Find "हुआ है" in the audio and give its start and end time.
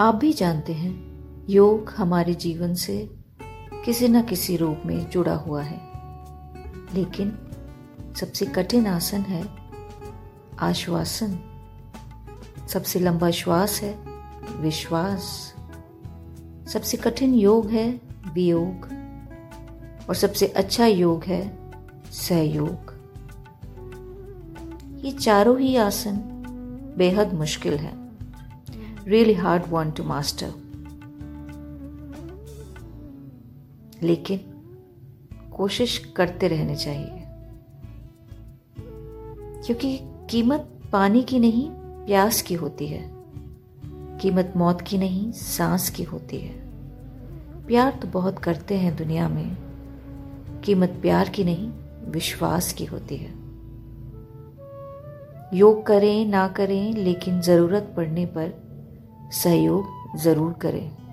5.34-5.80